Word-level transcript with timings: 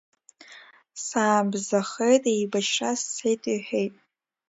Саабзахеит, 1.05 2.23
еибашьра 2.33 2.91
сцеит, 3.01 3.41
иҳәеит. 3.53 3.93